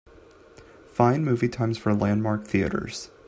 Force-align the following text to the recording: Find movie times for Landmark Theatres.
Find 0.87 1.23
movie 1.23 1.47
times 1.47 1.77
for 1.77 1.93
Landmark 1.93 2.45
Theatres. 2.47 3.11